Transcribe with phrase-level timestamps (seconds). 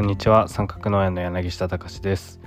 [0.00, 0.48] こんにちは。
[0.48, 2.40] 三角農園の柳下隆です。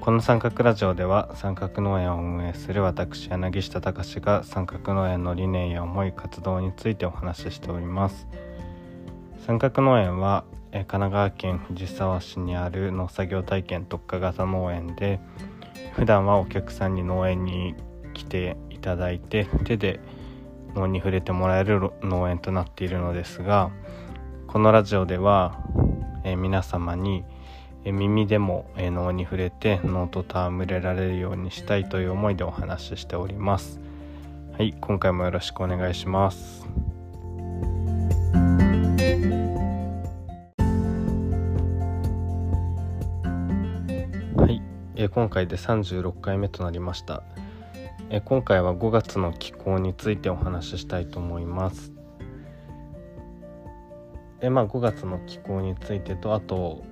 [0.00, 8.26] この三角ラジオでは三角農園を運営する私柳下隆が三角農園の理念や思い活動についてお話ししております。
[9.46, 15.20] 三角農園は神奈川県藤沢市にある農作業体験特化型農園で
[15.92, 17.74] 普段はお客さんに農園に
[18.14, 20.00] 来ていただいて手で
[20.74, 23.70] 脳に触れてもらえる農園となっているのですが
[24.46, 25.60] このラジオでは、
[26.26, 27.24] えー、皆様に、
[27.84, 33.80] えー、耳でも、えー、脳に触れて脳と戯れられるようにしたいという思いでお話ししております。
[34.58, 36.66] はい今回もよろしくお願いします。
[44.36, 44.60] はい、
[44.96, 47.22] えー、今回で36回目となりました。
[48.10, 51.95] え今回は5月の気候についてお話ししたいと思います。
[54.40, 56.84] えまあ5月の気候についてとあと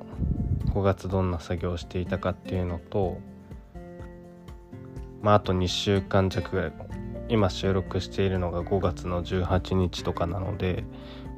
[0.66, 3.18] 5月どんな作業をしていたかっていうのと
[5.22, 6.72] まああと2週間弱ぐらい
[7.28, 10.84] 今収録しているのが5月の18日とかなので、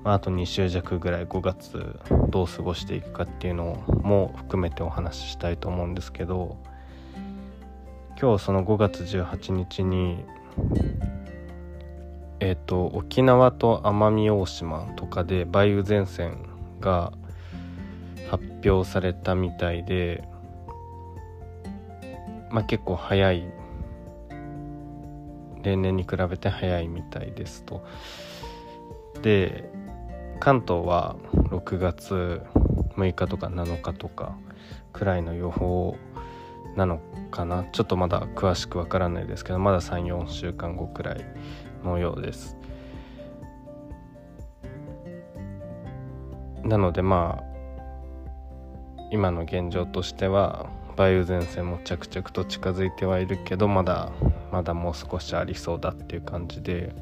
[0.03, 6.57] まあ、あと2週弱ぐらい5月どう過ごしていくかっていうのも含めてお話ししたいと思うんですけど
[8.21, 10.25] 今日その5月18日に
[12.41, 16.39] えっ、ー、と沖縄と奄美大島とかで梅雨前線
[16.81, 17.13] が
[18.31, 20.29] 発表されたみたいで
[22.51, 23.47] まあ結構早い
[25.63, 27.85] 例年に比べて早いみたいですと。
[29.23, 29.71] で
[30.39, 31.17] 関東は
[31.51, 32.43] 6月
[32.97, 34.37] 6日とか7日とか
[34.93, 35.97] くらいの予報
[36.77, 41.25] なのかなちょっとまだ詳しくわからないですけどまだ34週間後くらい
[41.87, 42.57] のようです。
[46.65, 47.57] なのでまあ
[49.13, 50.67] 今の現状としては
[50.99, 54.11] 梅雨前線も着々と近づいてはいるけどまだ
[54.51, 56.93] まだもう少しありそうだっていう感じでっ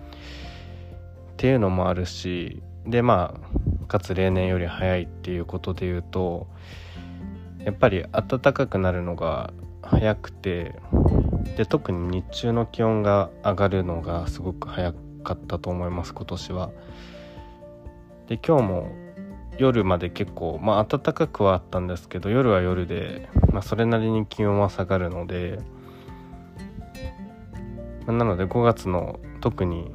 [1.38, 3.34] ていうのもあるしでま
[3.82, 6.46] あかつ例年より早いっていうことで言うと
[7.64, 9.52] やっぱり暖かくなるのが
[9.86, 10.74] 早くて
[11.56, 16.70] で特に日中の気温が上がるのがすごく早かったと思います今年は。
[18.28, 18.92] で今日も
[19.58, 25.60] 夜まで結構まあ暖かくはあったんですけど夜は夜で、まあ、それなりに気温は下がるので、
[28.06, 29.92] まあ、なので5月の特に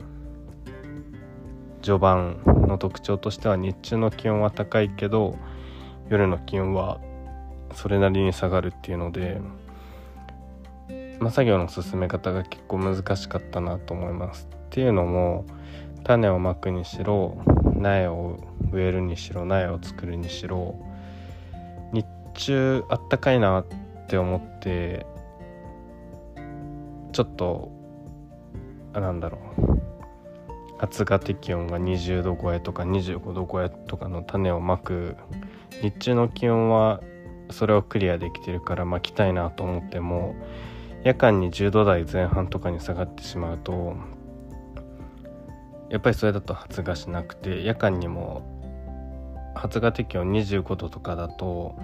[1.82, 5.38] 序盤の特徴としては日中の気温は高いけど
[6.10, 7.00] 夜の気温は
[7.74, 9.42] それなりに下がるっていうので
[11.20, 14.48] まあ、作業の進め方が結構難しかったなと思います。
[14.52, 15.46] っていうのも
[16.04, 17.38] 種をまくにしろ
[17.76, 18.40] 苗を
[18.72, 20.76] 植えるにしろ苗を作るにしろ
[21.92, 23.66] 日中あったかいなっ
[24.08, 25.06] て思って
[27.12, 27.72] ちょっと
[28.94, 29.80] あなんだろう
[30.78, 35.18] 発芽適温が20度超えとか25度超えとかの種をまく
[35.82, 37.02] 日中の気温は
[37.52, 40.36] それをクリアできてるから巻きたいなと思っても
[41.04, 43.96] 夜間に10度台前半とかに下がってしまうと
[45.90, 48.44] やっぱりそれだと発芽しなくて夜間にも
[49.56, 51.76] 発芽適温25度とかだと、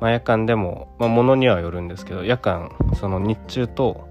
[0.00, 4.08] まあ、夜間でも、まあ、ものにはよるんですけど夜間その日中と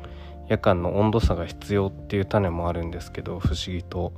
[0.50, 4.14] 夜間の温度差が必要っていう種もあるんですけど不思議と、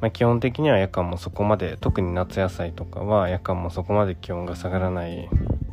[0.00, 5.28] まあ、基本的には夜間もそこまで特に夏野菜とかは夜間もそこまで気温が下がらない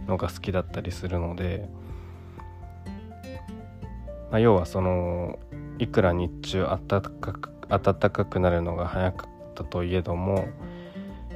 [0.08, 1.70] のが好きだったりするので。
[4.32, 5.40] まあ、要はその
[5.80, 10.48] いくら日中暖かく暖かくなるのが早かったといえども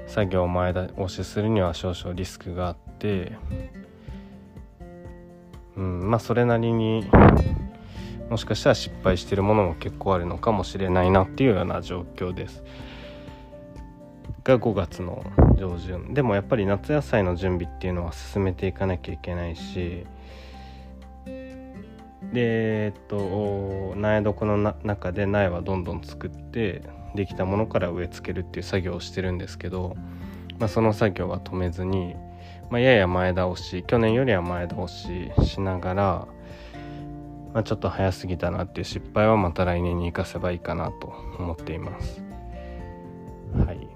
[0.07, 3.33] 作業を前倒しするには少々リスクがあって、
[5.77, 7.05] うん、まあそれなりに
[8.29, 12.63] もしかしたら失敗してるものも結構あるのかもしれないなっていうような状況です。
[14.43, 15.23] が5月の
[15.57, 20.05] 上旬でもやっぱり夏野菜の準備っていうのは進めていかなきゃいけないし
[22.33, 26.81] でえっと苗床の中で苗はどんどん作って
[27.15, 29.95] できたものから植え付けるっていう作業をしてるんですけど、
[30.57, 32.15] まあ、その作業は止めずに、
[32.71, 36.27] まあ、やや前倒し去年よりは前倒ししながら、
[37.53, 42.23] まあ、ちょっと早すぎたなっていう失敗はまた来年に生かせばいいかなと思っています。
[43.55, 43.87] はい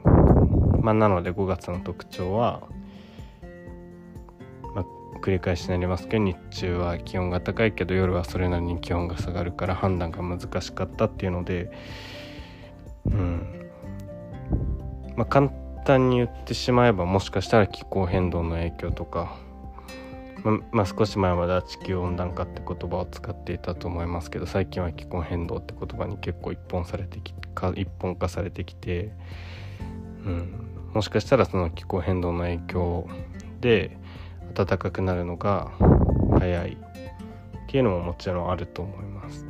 [0.84, 2.62] まあ、なので5月の特徴は
[5.28, 11.70] 繰り返しになりますけど日中は気温が高いけど夜はそれなりに気温が下がるから判断が難しかったっていうので
[13.08, 13.70] うん。
[15.18, 15.50] まあ簡
[15.84, 19.36] 単に言ってしまえばもしかしたら気候変動の影響とか、
[20.46, 29.12] ままあ、少し前までは地球温暖化って言葉を使っていたと思いますけど最近は気候変動って言葉に結構一本されてきか一本化されてきて、
[30.26, 33.10] うん、もしかしたらその気候変動の影響
[33.60, 33.98] で
[34.66, 35.72] 暖かくなるのが
[36.40, 36.78] 早いっ
[37.68, 39.46] ていうのももちろんあると思います。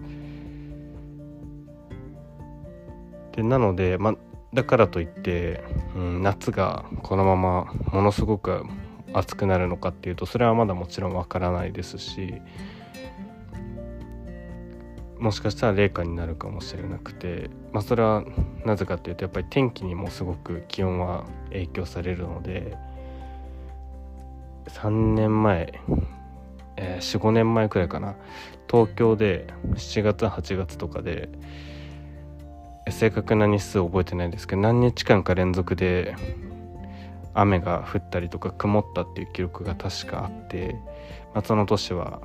[3.32, 4.16] でなので、ま、
[4.54, 5.64] だからといって、
[5.96, 8.66] うん、夏がこのままものすごく
[9.14, 12.42] 暑くなるのかっていうとそれはまだもちろんわからないですし
[15.20, 18.24] もしかしたら冷夏になるかもしれなくて、まあ、それは
[18.66, 22.76] なぜかっていうとやっぱり天気にもすごく気温は影響されるので
[24.70, 25.80] 3年前、
[26.76, 28.16] えー、45年前くらいかな。
[28.70, 31.30] 東京で7月8月とかで
[32.92, 36.16] 正確な日数覚えてないですけど何日間か連続で
[37.34, 40.76] 雨が降ったりとか曇ったっていう記録が確かあって、
[41.34, 42.22] まあ、その年は、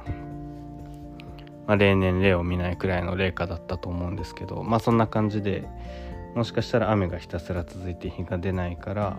[1.67, 5.69] まあ、例年例を見ないくらいの冷夏だったと思うんですけどまあそんな感じで
[6.35, 9.19] もしかしたら雨がひたすら続いて日が出ないから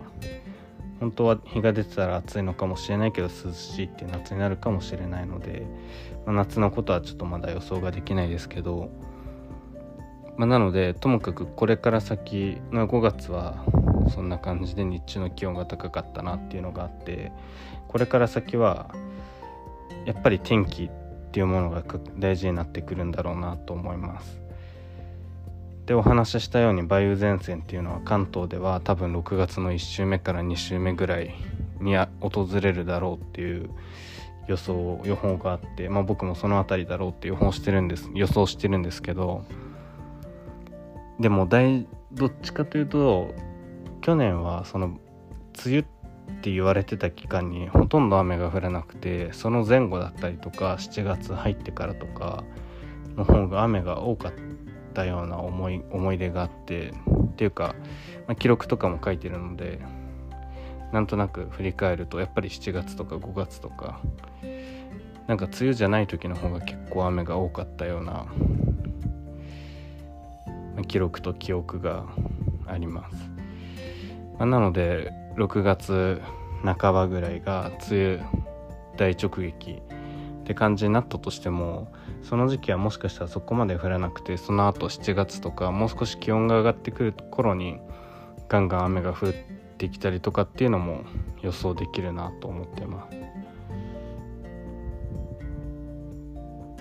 [1.04, 5.68] 本当は日が出てたら暑いのかもしれないけど涼しいって夏になるかもしれないので、
[6.26, 8.90] まあ、夏のことはちょっとまだ予想ができないですけど
[10.38, 13.66] まあ、なのでともかくこれから先の5月は
[14.16, 17.34] そんな感じで日中の気温が高かったなっていうのがあって
[17.90, 18.96] これから先は
[20.06, 20.90] やっぱり天気っ
[21.32, 21.84] ていうものが
[22.18, 24.43] 大事になってくるんだろうなと思います。
[25.86, 31.36] でお話ししたように梅雨前線っていうのは関東では多分6月の1週目から2週目ぐらい
[31.82, 33.70] に訪れるだろうっていう
[34.48, 39.46] 予想予報があって、まあ、僕もその辺りだろうって予報してるんです予想してるんですけど
[41.20, 43.34] でも大どっちかというと
[44.02, 45.00] 去年はその梅
[45.66, 45.84] 雨っ
[46.42, 52.44] て言われてた期間にほとんど雨が降らなくてその前後だったりとか7月入ってからとか
[53.16, 54.53] の方が雨が多かった。
[54.94, 57.76] たような思い思い出があってっていうか、
[58.28, 59.80] まあ、記録とかも書いてるので
[60.92, 64.00] なんとなく振り返るとやっぱり7月とか5月とか
[65.28, 68.28] なんか梅雨じゃない時の方が結構雨が多かったような
[70.88, 72.06] 記録と記憶が
[72.68, 73.16] あります、
[74.38, 76.22] まあ、なので6月
[76.64, 78.24] 半ばぐらいが梅雨
[78.98, 81.92] 大直撃って感じになったとしても
[82.24, 87.80] その時期はもしかしたらそこまで降らなくてその後7月とかもう少し気温が上がってくる頃に
[88.48, 89.34] ガンガン雨が降っ
[89.78, 91.04] てきたりとかっていうのも
[91.42, 93.18] 予想できるなと思ってます。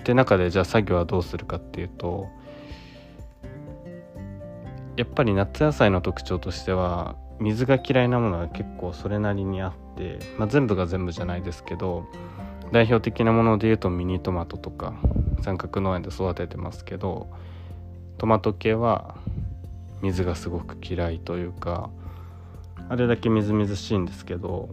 [0.03, 2.27] で中でじゃあ作業はどうするかっていうと
[4.97, 12.05] やっぱり夏野菜の特徴としては水が嫌いなものは結構それなりにあって、まあ、全部が全部じゃないですけど
[12.71, 14.93] 代表的なもので言うとミニトマトとか
[15.41, 17.29] 三角農園で育ててますけど
[18.17, 19.15] トマト系は
[20.01, 21.89] 水がすごく嫌いというか
[22.89, 24.69] あれだけみずみずしいんですけど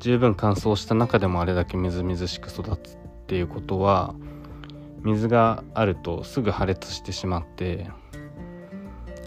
[0.00, 4.14] 十分乾燥した中でもあれだけみずみずしく育つっていうことは
[5.02, 7.90] 水があるとすぐ破裂してしまって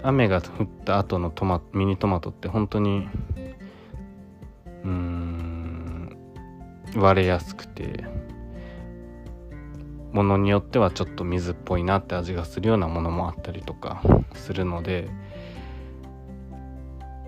[0.03, 3.07] 雨が降った後のトマミニトマトって本当に
[6.95, 8.05] 割れやすくて
[10.11, 14.01] ものによってはちょっと水っぽいなって味がするようなものもあったりとか
[14.33, 15.07] するので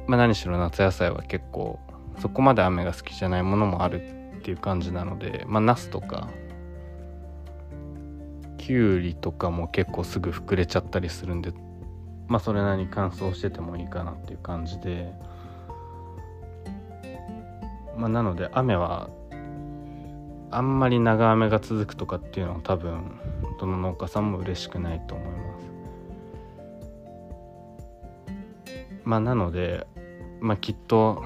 [0.08, 1.80] まあ何しろ夏野菜は結構
[2.20, 6.30] そこまで雨が好きじゃないものもあるっていう感じなのでまあナスとか
[8.58, 11.54] きゅうりとかも結構すぐ膨れちゃったりするんで
[12.28, 15.14] まあそれなりに乾燥しててもいいかなっていう感じで
[17.96, 19.10] まあなので雨は
[20.52, 23.20] あんまり長雨が続くとかっていうのは多分
[23.60, 25.72] どの農家さんも嬉しくないと思います。
[29.04, 29.88] まあなので
[30.40, 31.24] まあきっと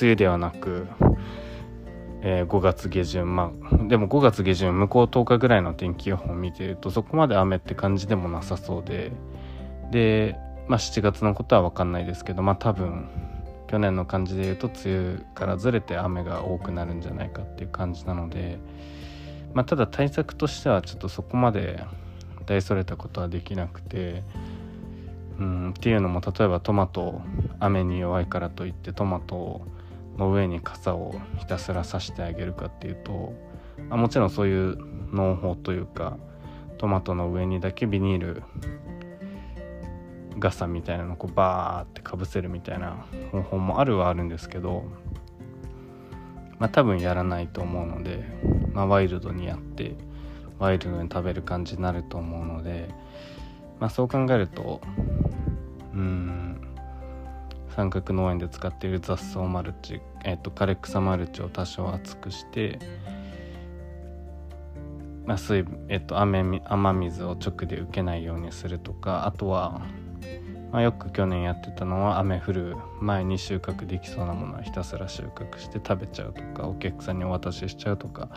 [0.00, 0.86] 梅雨ではなく
[2.24, 3.34] えー、5月下旬。
[3.34, 9.12] まあでも5月下旬向こう10日ぐらいの天気予報を見てるとそこまで雨って感じでもなさそうで。
[9.90, 10.36] で、
[10.68, 13.08] まあ、7月のことは分かんないですけどまあ多分
[13.72, 18.58] 去年の感じで言うと梅雨からずれて雨が多くなるんじゃないかっていう感じなので、
[19.54, 21.82] まあ、ただ対策としてはちょっとそこまで
[22.44, 24.24] 大それたことはできなくて、
[25.38, 27.22] うん、っていうのも例えばトマト
[27.60, 29.62] 雨に弱いからといってトマト
[30.18, 33.32] の上に傘をひたすらさしてあげるかっていうと、
[33.88, 34.76] あ、もちろんそういう
[35.14, 36.18] 農法というか
[36.76, 38.42] トマトの上にだけビニール
[40.38, 44.84] 傘みたいなのをこうバーってかぶせるみたいな方法もあるはあるんですけど
[46.58, 48.24] まあ多分やらないと思うので、
[48.72, 49.94] まあ、ワイルドにやって
[50.58, 52.88] ワイルドに食べる感じになると思うので、
[53.80, 54.80] まあ、そう考えると
[55.94, 56.60] うん
[57.74, 62.78] 三角農園で使っている雑草マルチ、えっと、枯れ草マルチを多少厚くして
[65.26, 69.82] まあ、水えっと雨雨水を直で受けないようにするとかあとは、
[70.72, 78.28] まあ、よく去年やってたのは雨降る前に収穫できそうなものはひたすら収穫して食べちゃうとかお客さんにお渡ししちゃうとか、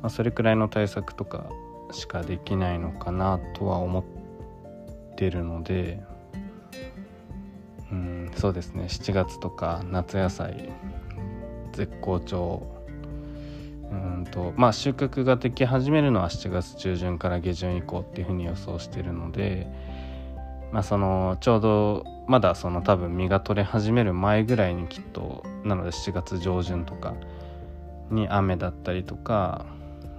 [0.00, 1.50] まあ、それくらいの対策とか
[1.90, 4.04] しかできないのかなとは思っ
[5.16, 6.00] てるので
[7.90, 8.84] うんそうですね。
[8.84, 10.72] 7月とか夏野菜
[11.72, 12.74] 絶好調。
[13.90, 19.68] うんとまあ収穫ができ始めるのは7月中旬から下旬以降っていうふうに予想してるので
[20.74, 27.14] まあそのちょうどまだその多分実が取れ始める前ぐらいにきっとなので7月上旬とか
[28.10, 29.66] に雨だったりとか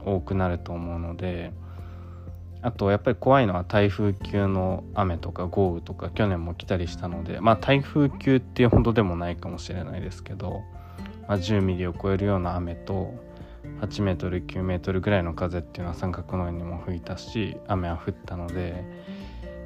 [0.05, 1.51] 多くなると思うので
[2.61, 10.61] あとやっぱり怖いのは台風級の雨とか豪雨とか去年も来たりしたのでまあ台風級っていうほどでもないかもしれないですけど、
[11.27, 13.13] まあ、10ミリを超えるような雨と
[13.81, 18.85] 8メートル9メートルぐらいの風っていうのは三角農園にも吹いたし雨は降ったので、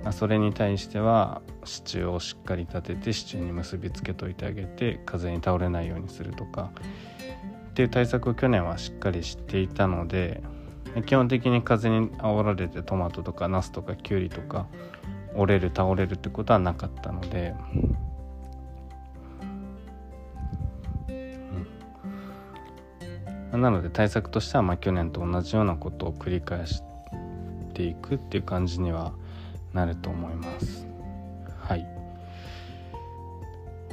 [0.03, 6.71] まあ、それに対しては支柱をしっかり立てて支柱に結びつけといてあげて風に倒れないようにするとか
[7.71, 10.41] っていう対策を去年はしっかりしていたので
[11.05, 14.67] 基本的に風に煽られてトマトとかナスとかキュウリとか
[15.35, 17.53] 折れる倒れるってことはなかったので
[23.51, 26.81] なので対策としてはまあ去年と同じようなことを繰り返し
[27.73, 29.13] ていくっていう感じには
[29.73, 30.87] なると思います。
[31.59, 31.85] はい。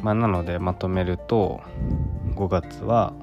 [0.02, 1.60] まあ、なのでまとめると
[2.34, 3.14] 5月は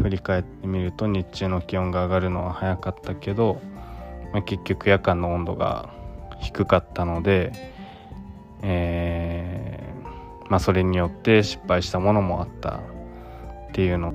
[0.00, 3.60] 振り返ってみると日中の気温が上がるのは早かったけど、
[4.32, 5.90] まあ、結局夜間の温度が
[6.40, 7.52] 低かったので、
[8.62, 9.92] えー
[10.52, 12.80] まあ、それによって失敗したものもあった
[13.70, 14.11] っていうの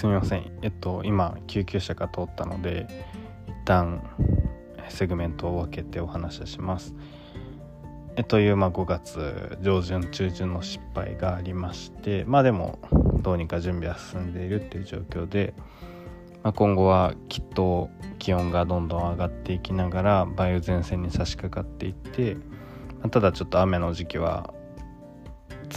[0.00, 0.50] すみません。
[0.62, 2.86] えっと今救急車が通ったので
[3.46, 4.02] 一旦
[4.88, 6.94] セグメントを分けてお話しします。
[8.16, 12.78] えという、まあ、5月上旬中旬の失敗がありましてまあでも
[13.20, 15.52] どうにか準備は進んでいるっていう状況で、
[16.42, 22.36] まあ、今後はきっと気温がどんどん上がっていきながら梅雨前線に差し掛かっていって、
[23.00, 24.54] まあ、ただちょっと雨の時期は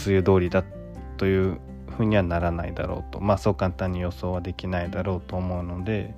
[0.06, 0.64] 梅雨通りだ
[1.18, 1.60] という
[1.96, 3.20] ふうにはならないだろうと。
[3.20, 6.14] まあそう簡単に予想はできないだろうと思うので、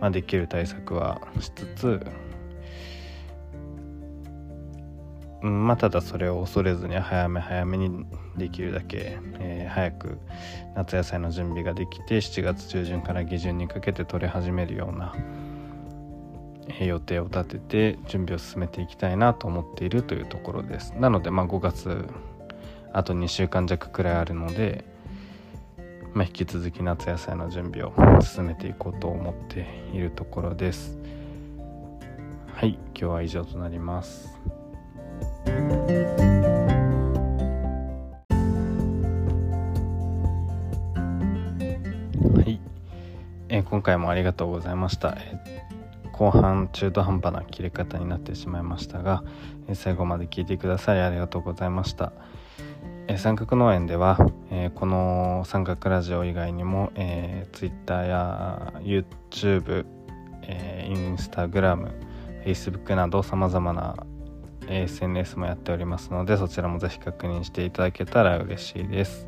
[0.00, 2.06] まあ、できる対策はしつつ、
[5.42, 10.18] うん、まあただそれを恐れずに早め早めにできるだけ、えー、早く
[10.76, 15.14] 夏野菜の準備ができて7月中旬から下旬にかけて取れ始めるような
[16.80, 20.92] 予定を立てて準備を進めていきたいなと思っているというところです。
[20.92, 22.06] なのでまあ5月
[22.92, 24.84] あと2週間弱くらいあるので
[26.18, 30.98] まあ、引き続き夏野菜の準備を進めていこうと思っているところです。
[32.52, 34.36] はい今日は以上となります。
[35.46, 35.52] は
[42.44, 42.60] い、
[43.48, 49.22] えー、今回もありがとうございました、えー、後半中途半端な切れ方になってしまいましたが、
[49.68, 52.12] えー、最後まで聞いてくださりありがとうございました、
[53.16, 54.18] 三角農園では、
[54.50, 59.86] えー、この三角ラジオ以外にも、えー、Twitter や YouTube、
[60.42, 61.90] えー、Instagram、
[62.44, 63.96] Facebook などさまざまな
[64.68, 69.26] SNS もやっておりますのでそちらもぜひ確認していただけたら嬉しいです。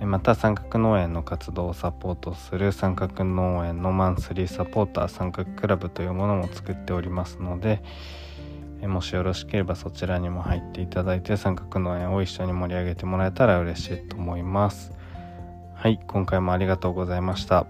[0.00, 7.82] また三角農園の活動をサポートする三角農園のマンスリーサポーター三角クラブというものも作っておりますので、
[8.82, 14.92] もしよろしければそちらにも入っていただいて三角農園を一緒に盛り上げてもらえたら嬉しいと思います。
[15.74, 17.66] はい今回もありがとうございました。